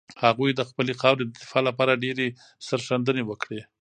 هغوی 0.23 0.51
د 0.55 0.61
خپلې 0.69 0.93
خاورې 1.01 1.23
د 1.25 1.31
دفاع 1.41 1.61
لپاره 1.69 1.99
ډېرې 2.03 2.27
سرښندنې 2.67 3.23
وکړې. 3.25 3.61